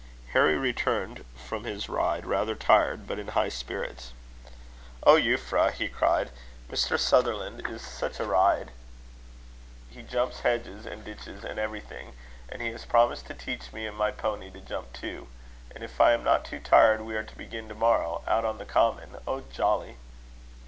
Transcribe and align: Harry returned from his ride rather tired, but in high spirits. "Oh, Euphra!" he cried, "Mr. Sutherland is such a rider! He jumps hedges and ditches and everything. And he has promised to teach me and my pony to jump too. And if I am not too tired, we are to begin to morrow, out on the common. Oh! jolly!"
Harry 0.33 0.57
returned 0.57 1.23
from 1.35 1.63
his 1.63 1.87
ride 1.87 2.25
rather 2.25 2.55
tired, 2.55 3.05
but 3.05 3.19
in 3.19 3.27
high 3.27 3.49
spirits. 3.49 4.13
"Oh, 5.03 5.15
Euphra!" 5.15 5.71
he 5.71 5.89
cried, 5.89 6.31
"Mr. 6.71 6.97
Sutherland 6.99 7.61
is 7.69 7.83
such 7.83 8.19
a 8.19 8.25
rider! 8.25 8.71
He 9.91 10.01
jumps 10.01 10.39
hedges 10.39 10.87
and 10.87 11.05
ditches 11.05 11.43
and 11.43 11.59
everything. 11.59 12.13
And 12.49 12.63
he 12.63 12.71
has 12.71 12.83
promised 12.83 13.27
to 13.27 13.35
teach 13.35 13.71
me 13.71 13.85
and 13.85 13.95
my 13.95 14.09
pony 14.09 14.49
to 14.49 14.59
jump 14.59 14.91
too. 14.91 15.27
And 15.69 15.83
if 15.83 16.01
I 16.01 16.13
am 16.13 16.23
not 16.23 16.45
too 16.45 16.57
tired, 16.59 17.01
we 17.01 17.15
are 17.15 17.23
to 17.23 17.37
begin 17.37 17.69
to 17.69 17.75
morrow, 17.75 18.23
out 18.25 18.43
on 18.43 18.57
the 18.57 18.65
common. 18.65 19.17
Oh! 19.27 19.41
jolly!" 19.53 19.97